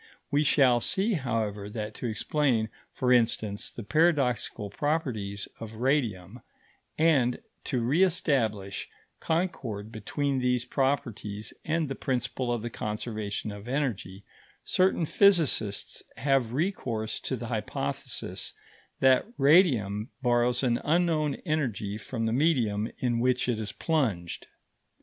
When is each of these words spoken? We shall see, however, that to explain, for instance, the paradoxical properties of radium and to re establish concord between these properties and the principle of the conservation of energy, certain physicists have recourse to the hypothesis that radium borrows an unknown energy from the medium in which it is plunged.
We 0.31 0.43
shall 0.43 0.79
see, 0.79 1.13
however, 1.13 1.69
that 1.69 1.93
to 1.97 2.07
explain, 2.07 2.69
for 2.91 3.13
instance, 3.13 3.69
the 3.69 3.83
paradoxical 3.83 4.71
properties 4.71 5.47
of 5.59 5.73
radium 5.75 6.39
and 6.97 7.39
to 7.65 7.81
re 7.81 8.01
establish 8.01 8.89
concord 9.19 9.91
between 9.91 10.39
these 10.39 10.65
properties 10.65 11.53
and 11.63 11.87
the 11.87 11.93
principle 11.93 12.51
of 12.51 12.63
the 12.63 12.71
conservation 12.71 13.51
of 13.51 13.67
energy, 13.67 14.23
certain 14.65 15.05
physicists 15.05 16.01
have 16.17 16.51
recourse 16.51 17.19
to 17.19 17.35
the 17.35 17.45
hypothesis 17.45 18.55
that 19.01 19.27
radium 19.37 20.09
borrows 20.23 20.63
an 20.63 20.81
unknown 20.83 21.35
energy 21.45 21.99
from 21.99 22.25
the 22.25 22.33
medium 22.33 22.89
in 22.97 23.19
which 23.19 23.47
it 23.47 23.59
is 23.59 23.71
plunged. 23.71 24.47